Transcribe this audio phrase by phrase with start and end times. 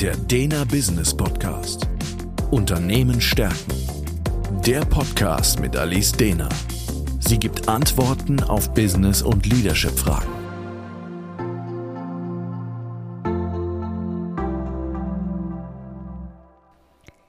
[0.00, 1.88] Der Dena Business Podcast.
[2.50, 3.72] Unternehmen stärken.
[4.66, 6.50] Der Podcast mit Alice Dena.
[7.18, 10.28] Sie gibt Antworten auf Business- und Leadership-Fragen.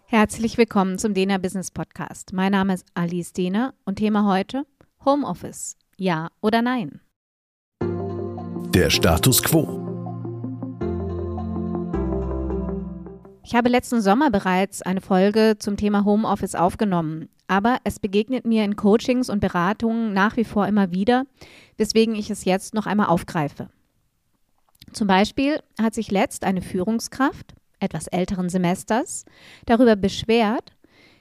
[0.08, 2.34] Herzlich willkommen zum Dena Business Podcast.
[2.34, 4.66] Mein Name ist Alice Dehner und Thema heute
[5.06, 5.78] Homeoffice.
[5.96, 7.00] Ja oder nein?
[8.74, 9.87] Der Status quo.
[13.48, 18.66] Ich habe letzten Sommer bereits eine Folge zum Thema Homeoffice aufgenommen, aber es begegnet mir
[18.66, 21.26] in Coachings und Beratungen nach wie vor immer wieder,
[21.78, 23.70] weswegen ich es jetzt noch einmal aufgreife.
[24.92, 29.24] Zum Beispiel hat sich letzt eine Führungskraft etwas älteren Semesters
[29.66, 30.74] darüber beschwert,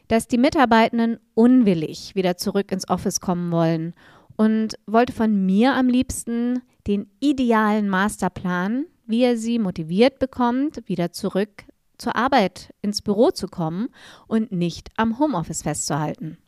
[0.08, 3.94] dass die Mitarbeitenden unwillig wieder zurück ins Office kommen wollen
[4.34, 11.12] und wollte von mir am liebsten den idealen Masterplan, wie er sie motiviert bekommt, wieder
[11.12, 11.66] zurück
[11.98, 13.88] zur Arbeit ins Büro zu kommen
[14.26, 16.38] und nicht am Homeoffice festzuhalten.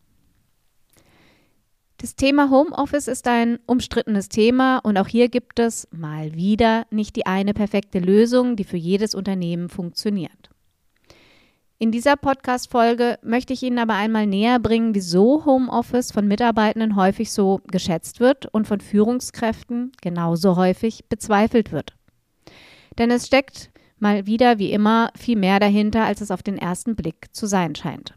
[2.01, 7.17] Das Thema Homeoffice ist ein umstrittenes Thema und auch hier gibt es mal wieder nicht
[7.17, 10.51] die eine perfekte Lösung, die für jedes Unternehmen funktioniert.
[11.81, 17.33] In dieser Podcast-Folge möchte ich Ihnen aber einmal näher bringen, wieso Homeoffice von Mitarbeitenden häufig
[17.33, 21.95] so geschätzt wird und von Führungskräften genauso häufig bezweifelt wird.
[22.99, 26.97] Denn es steckt mal wieder, wie immer, viel mehr dahinter, als es auf den ersten
[26.97, 28.15] Blick zu sein scheint.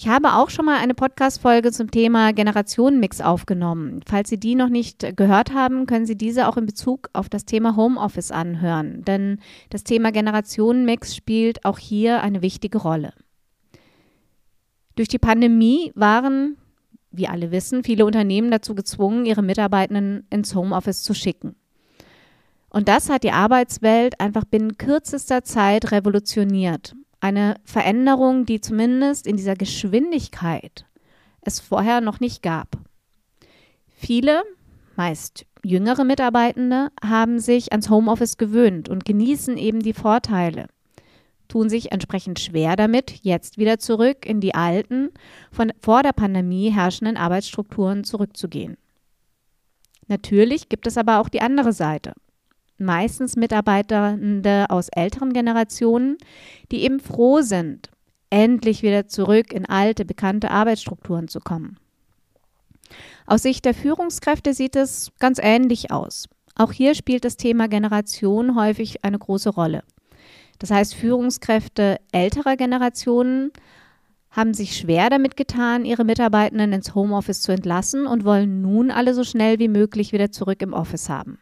[0.00, 4.00] Ich habe auch schon mal eine Podcast-Folge zum Thema Generationenmix aufgenommen.
[4.06, 7.46] Falls Sie die noch nicht gehört haben, können Sie diese auch in Bezug auf das
[7.46, 9.40] Thema Homeoffice anhören, denn
[9.70, 13.12] das Thema Generationenmix spielt auch hier eine wichtige Rolle.
[14.94, 16.58] Durch die Pandemie waren,
[17.10, 21.56] wie alle wissen, viele Unternehmen dazu gezwungen, ihre Mitarbeitenden ins Homeoffice zu schicken.
[22.70, 26.94] Und das hat die Arbeitswelt einfach binnen kürzester Zeit revolutioniert.
[27.20, 30.86] Eine Veränderung, die zumindest in dieser Geschwindigkeit
[31.40, 32.76] es vorher noch nicht gab.
[33.88, 34.42] Viele,
[34.96, 40.66] meist jüngere Mitarbeitende, haben sich ans Homeoffice gewöhnt und genießen eben die Vorteile,
[41.48, 45.10] tun sich entsprechend schwer damit, jetzt wieder zurück in die alten,
[45.50, 48.76] von vor der Pandemie herrschenden Arbeitsstrukturen zurückzugehen.
[50.06, 52.12] Natürlich gibt es aber auch die andere Seite
[52.78, 56.16] meistens Mitarbeitende aus älteren Generationen,
[56.70, 57.90] die eben froh sind,
[58.30, 61.78] endlich wieder zurück in alte, bekannte Arbeitsstrukturen zu kommen.
[63.26, 66.28] Aus Sicht der Führungskräfte sieht es ganz ähnlich aus.
[66.54, 69.82] Auch hier spielt das Thema Generation häufig eine große Rolle.
[70.58, 73.52] Das heißt, Führungskräfte älterer Generationen
[74.30, 79.14] haben sich schwer damit getan, ihre Mitarbeitenden ins Homeoffice zu entlassen und wollen nun alle
[79.14, 81.38] so schnell wie möglich wieder zurück im Office haben.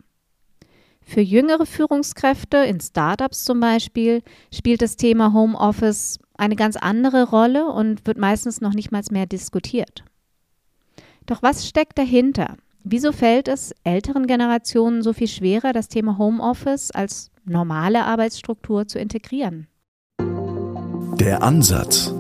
[1.09, 4.23] Für jüngere Führungskräfte in Startups zum Beispiel
[4.53, 9.27] spielt das Thema Homeoffice eine ganz andere Rolle und wird meistens noch nicht mal mehr
[9.27, 10.05] diskutiert.
[11.25, 12.57] Doch was steckt dahinter?
[12.83, 18.99] Wieso fällt es älteren Generationen so viel schwerer, das Thema Homeoffice als normale Arbeitsstruktur zu
[18.99, 19.69] integrieren?
[20.19, 22.13] Der Ansatz.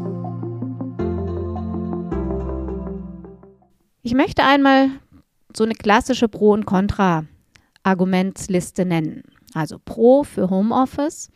[4.02, 4.90] Ich möchte einmal
[5.54, 7.24] so eine klassische Pro- und Contra
[7.86, 9.22] Argumentsliste nennen.
[9.54, 11.30] Also Pro für Homeoffice.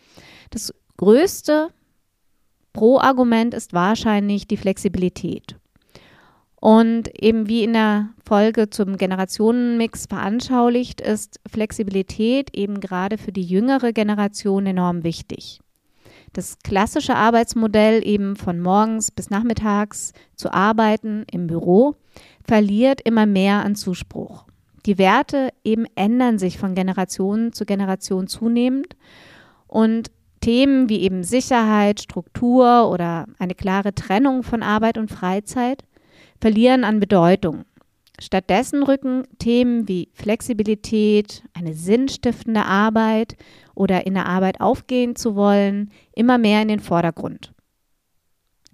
[0.51, 1.69] Das größte
[2.73, 5.57] Pro-Argument ist wahrscheinlich die Flexibilität.
[6.61, 13.45] Und eben wie in der Folge zum Generationenmix veranschaulicht, ist Flexibilität eben gerade für die
[13.45, 15.61] jüngere Generation enorm wichtig.
[16.33, 21.97] Das klassische Arbeitsmodell eben von morgens bis nachmittags zu arbeiten im Büro
[22.45, 24.50] verliert immer mehr an Zuspruch.
[24.87, 28.97] Die Werte eben ändern sich von Generation zu Generation zunehmend
[29.67, 30.11] und
[30.41, 35.85] Themen wie eben Sicherheit, Struktur oder eine klare Trennung von Arbeit und Freizeit
[36.41, 37.65] verlieren an Bedeutung.
[38.19, 43.37] Stattdessen rücken Themen wie Flexibilität, eine sinnstiftende Arbeit
[43.75, 47.53] oder in der Arbeit aufgehen zu wollen, immer mehr in den Vordergrund.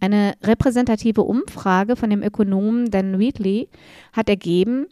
[0.00, 3.68] Eine repräsentative Umfrage von dem Ökonomen Dan Wheatley
[4.12, 4.86] hat ergeben,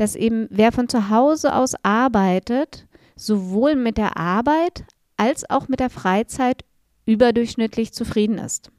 [0.00, 2.86] dass eben wer von zu Hause aus arbeitet,
[3.16, 4.84] sowohl mit der Arbeit
[5.16, 6.64] als auch mit der Freizeit
[7.04, 8.70] überdurchschnittlich zufrieden ist.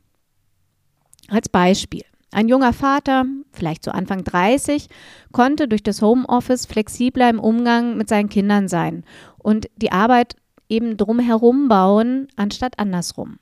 [1.27, 2.03] Als Beispiel.
[2.31, 4.87] Ein junger Vater, vielleicht so Anfang 30,
[5.31, 9.03] konnte durch das Homeoffice flexibler im Umgang mit seinen Kindern sein
[9.39, 10.35] und die Arbeit
[10.69, 13.39] eben drumherum bauen, anstatt andersrum.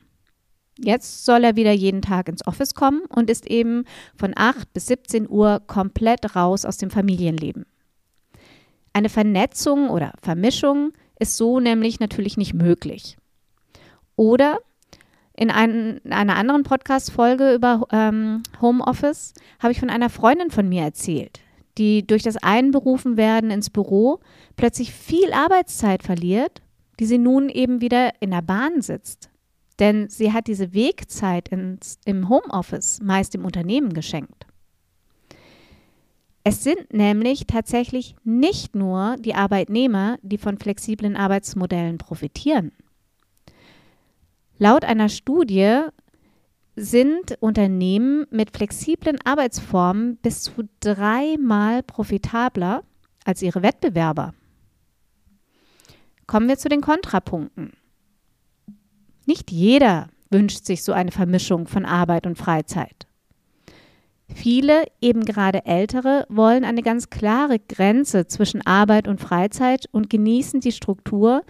[0.79, 3.85] Jetzt soll er wieder jeden Tag ins Office kommen und ist eben
[4.15, 7.65] von 8 bis 17 Uhr komplett raus aus dem Familienleben.
[8.93, 13.17] Eine Vernetzung oder Vermischung ist so nämlich natürlich nicht möglich.
[14.15, 14.59] Oder
[15.35, 20.67] in, ein, in einer anderen Podcast-Folge über ähm, Homeoffice habe ich von einer Freundin von
[20.67, 21.39] mir erzählt,
[21.77, 23.17] die durch das Einberufen
[23.51, 24.19] ins Büro
[24.55, 26.63] plötzlich viel Arbeitszeit verliert,
[26.99, 29.29] die sie nun eben wieder in der Bahn sitzt.
[29.79, 34.47] Denn sie hat diese Wegzeit ins, im Homeoffice meist im Unternehmen geschenkt.
[36.43, 42.71] Es sind nämlich tatsächlich nicht nur die Arbeitnehmer, die von flexiblen Arbeitsmodellen profitieren.
[44.57, 45.81] Laut einer Studie
[46.77, 52.83] sind Unternehmen mit flexiblen Arbeitsformen bis zu dreimal profitabler
[53.25, 54.33] als ihre Wettbewerber.
[56.27, 57.73] Kommen wir zu den Kontrapunkten.
[59.27, 63.07] Nicht jeder wünscht sich so eine Vermischung von Arbeit und Freizeit.
[64.33, 70.61] Viele, eben gerade ältere, wollen eine ganz klare Grenze zwischen Arbeit und Freizeit und genießen
[70.61, 71.41] die Struktur,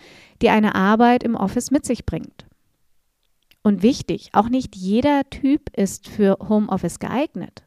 [0.42, 2.48] die eine Arbeit im Office mit sich bringt.
[3.62, 7.64] Und wichtig, auch nicht jeder Typ ist für Homeoffice geeignet.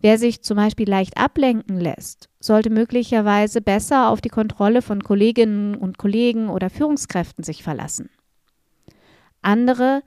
[0.00, 5.76] Wer sich zum Beispiel leicht ablenken lässt, sollte möglicherweise besser auf die Kontrolle von Kolleginnen
[5.76, 8.10] und Kollegen oder Führungskräften sich verlassen.
[9.42, 10.02] Andere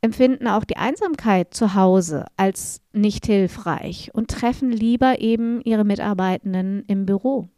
[0.00, 6.84] empfinden auch die Einsamkeit zu Hause als nicht hilfreich und treffen lieber eben ihre Mitarbeitenden
[6.86, 7.48] im Büro.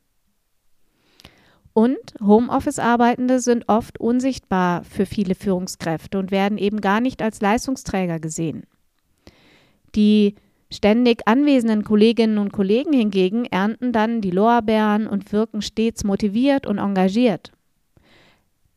[1.73, 8.19] Und Homeoffice-Arbeitende sind oft unsichtbar für viele Führungskräfte und werden eben gar nicht als Leistungsträger
[8.19, 8.65] gesehen.
[9.95, 10.35] Die
[10.73, 16.79] ständig anwesenden Kolleginnen und Kollegen hingegen ernten dann die Lorbeeren und wirken stets motiviert und
[16.79, 17.53] engagiert.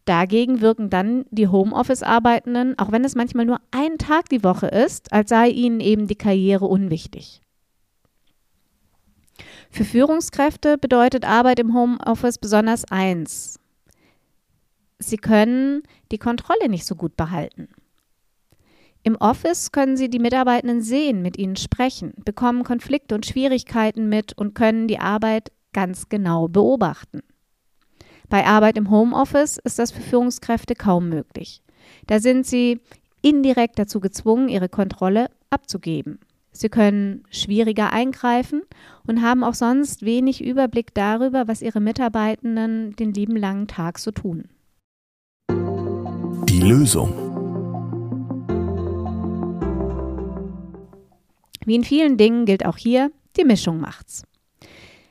[0.05, 5.13] Dagegen wirken dann die Homeoffice-Arbeitenden, auch wenn es manchmal nur ein Tag die Woche ist,
[5.13, 7.41] als sei ihnen eben die Karriere unwichtig.
[9.69, 13.59] Für Führungskräfte bedeutet Arbeit im Homeoffice besonders eins.
[14.99, 17.69] Sie können die Kontrolle nicht so gut behalten.
[19.03, 24.37] Im Office können Sie die Mitarbeitenden sehen, mit ihnen sprechen, bekommen Konflikte und Schwierigkeiten mit
[24.37, 27.21] und können die Arbeit ganz genau beobachten.
[28.31, 31.61] Bei Arbeit im Homeoffice ist das für Führungskräfte kaum möglich.
[32.07, 32.79] Da sind sie
[33.21, 36.17] indirekt dazu gezwungen, ihre Kontrolle abzugeben.
[36.53, 38.61] Sie können schwieriger eingreifen
[39.05, 44.11] und haben auch sonst wenig Überblick darüber, was ihre Mitarbeitenden den lieben langen Tag so
[44.11, 44.45] tun.
[45.49, 47.11] Die Lösung.
[51.65, 54.23] Wie in vielen Dingen gilt auch hier, die Mischung macht's.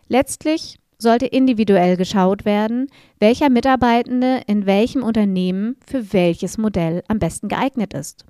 [0.08, 2.88] Letztlich sollte individuell geschaut werden,
[3.18, 8.24] welcher Mitarbeitende in welchem Unternehmen für welches Modell am besten geeignet ist.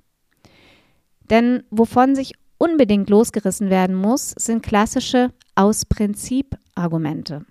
[1.29, 7.45] Denn wovon sich unbedingt losgerissen werden muss, sind klassische aus Prinzip Argumente.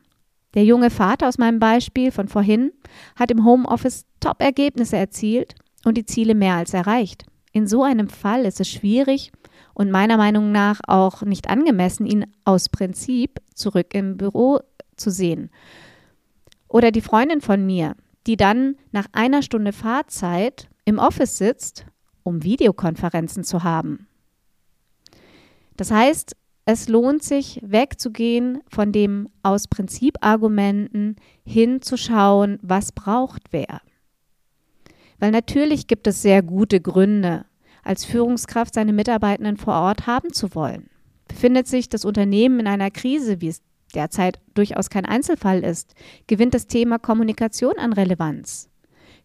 [0.55, 2.73] Der junge Vater aus meinem Beispiel von vorhin
[3.17, 7.25] hat im Homeoffice Top-Ergebnisse erzielt und die Ziele mehr als erreicht.
[7.53, 9.33] In so einem Fall ist es schwierig
[9.75, 14.61] und meiner Meinung nach auch nicht angemessen, ihn aus Prinzip zurück im Büro
[15.01, 15.51] zu sehen.
[16.69, 21.87] Oder die Freundin von mir, die dann nach einer Stunde Fahrzeit im Office sitzt,
[22.23, 24.07] um Videokonferenzen zu haben.
[25.77, 26.37] Das heißt,
[26.67, 33.81] es lohnt sich, wegzugehen von dem aus Prinzip Argumenten hinzuschauen, was braucht wer.
[35.19, 37.45] Weil natürlich gibt es sehr gute Gründe,
[37.83, 40.91] als Führungskraft seine Mitarbeitenden vor Ort haben zu wollen.
[41.27, 43.63] Befindet sich das Unternehmen in einer Krise, wie es
[43.95, 45.95] derzeit durchaus kein Einzelfall ist,
[46.27, 48.71] gewinnt das Thema Kommunikation an Relevanz.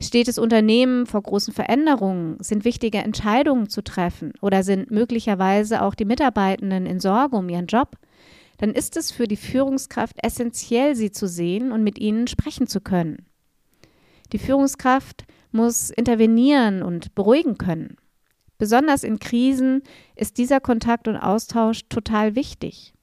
[0.02, 2.38] Steht das Unternehmen vor großen Veränderungen?
[2.42, 4.34] Sind wichtige Entscheidungen zu treffen?
[4.42, 7.98] Oder sind möglicherweise auch die Mitarbeitenden in Sorge um ihren Job?
[8.58, 12.82] Dann ist es für die Führungskraft essentiell, sie zu sehen und mit ihnen sprechen zu
[12.82, 13.26] können.
[14.34, 17.98] Die Führungskraft muss intervenieren und beruhigen können.
[18.58, 19.84] Besonders in Krisen
[20.16, 22.95] ist dieser Kontakt und Austausch total wichtig.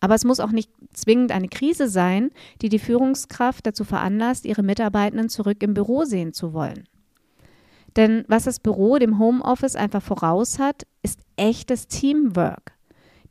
[0.00, 2.30] Aber es muss auch nicht zwingend eine Krise sein,
[2.62, 6.84] die die Führungskraft dazu veranlasst, ihre Mitarbeitenden zurück im Büro sehen zu wollen.
[7.96, 12.74] Denn was das Büro dem Homeoffice einfach voraus hat, ist echtes Teamwork,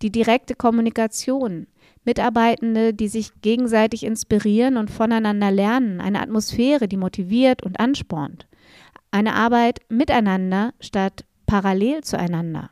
[0.02, 1.68] die direkte Kommunikation,
[2.04, 8.48] Mitarbeitende, die sich gegenseitig inspirieren und voneinander lernen, eine Atmosphäre, die motiviert und anspornt,
[9.12, 12.70] eine Arbeit miteinander statt parallel zueinander.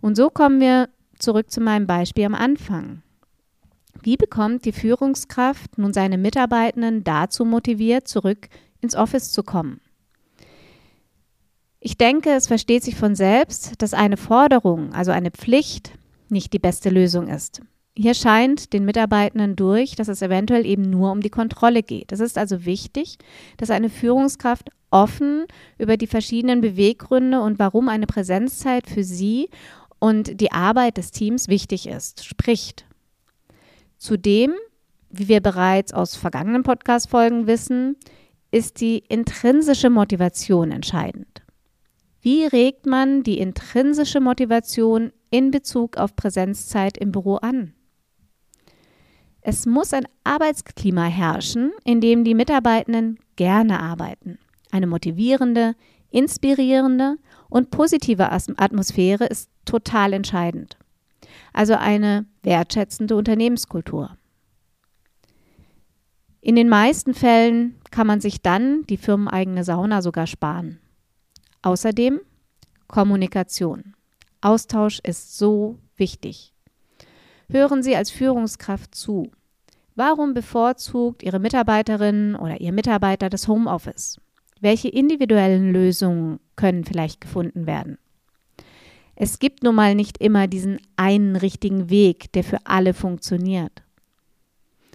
[0.00, 0.88] Und so kommen wir
[1.24, 3.02] zurück zu meinem Beispiel am Anfang.
[4.02, 8.48] Wie bekommt die Führungskraft nun seine Mitarbeitenden dazu motiviert, zurück
[8.80, 9.80] ins Office zu kommen?
[11.80, 15.92] Ich denke, es versteht sich von selbst, dass eine Forderung, also eine Pflicht,
[16.28, 17.60] nicht die beste Lösung ist.
[17.96, 22.10] hier scheint den Mitarbeitenden durch, dass es eventuell eben nur um die Kontrolle geht.
[22.10, 23.18] Es ist also wichtig,
[23.56, 25.46] dass eine Führungskraft offen
[25.78, 29.48] über die verschiedenen Beweggründe und warum eine Präsenzzeit für sie
[30.04, 32.84] und die Arbeit des Teams wichtig ist, spricht.
[33.96, 34.52] Zudem,
[35.08, 37.96] wie wir bereits aus vergangenen Podcast-Folgen wissen,
[38.50, 41.42] ist die intrinsische Motivation entscheidend.
[42.20, 47.72] Wie regt man die intrinsische Motivation in Bezug auf Präsenzzeit im Büro an?
[49.40, 54.38] Es muss ein Arbeitsklima herrschen, in dem die Mitarbeitenden gerne arbeiten.
[54.70, 55.74] Eine motivierende,
[56.10, 57.16] inspirierende
[57.54, 60.76] und positive Atmosphäre ist total entscheidend.
[61.52, 64.18] Also eine wertschätzende Unternehmenskultur.
[66.40, 70.80] In den meisten Fällen kann man sich dann die firmeneigene Sauna sogar sparen.
[71.62, 72.20] Außerdem
[72.88, 73.94] Kommunikation.
[74.40, 76.52] Austausch ist so wichtig.
[77.48, 79.30] Hören Sie als Führungskraft zu.
[79.94, 84.18] Warum bevorzugt Ihre Mitarbeiterin oder Ihr Mitarbeiter das Homeoffice?
[84.64, 87.98] Welche individuellen Lösungen können vielleicht gefunden werden?
[89.14, 93.82] Es gibt nun mal nicht immer diesen einen richtigen Weg, der für alle funktioniert.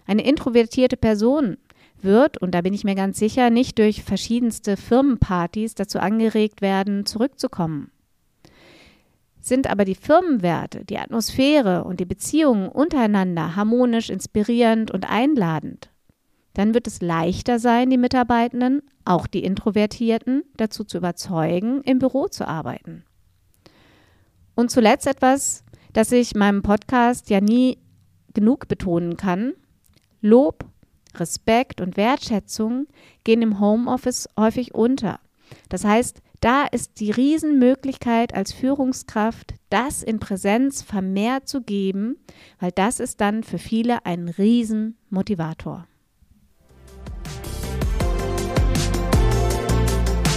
[0.07, 1.57] Eine introvertierte Person
[2.01, 7.05] wird, und da bin ich mir ganz sicher, nicht durch verschiedenste Firmenpartys dazu angeregt werden,
[7.05, 7.91] zurückzukommen.
[9.39, 15.91] Sind aber die Firmenwerte, die Atmosphäre und die Beziehungen untereinander harmonisch, inspirierend und einladend,
[16.59, 22.27] dann wird es leichter sein, die Mitarbeitenden, auch die Introvertierten, dazu zu überzeugen, im Büro
[22.27, 23.03] zu arbeiten.
[24.55, 25.63] Und zuletzt etwas,
[25.93, 27.79] das ich meinem Podcast ja nie
[28.33, 29.53] genug betonen kann.
[30.21, 30.65] Lob
[31.15, 32.87] Respekt und Wertschätzung
[33.23, 35.19] gehen im Homeoffice häufig unter.
[35.69, 42.17] Das heißt, da ist die Riesenmöglichkeit als Führungskraft, das in Präsenz vermehrt zu geben,
[42.59, 45.88] weil das ist dann für viele ein Riesenmotivator.